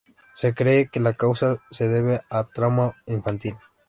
[0.33, 3.53] Se cree que la causa se debe a un trauma infantil.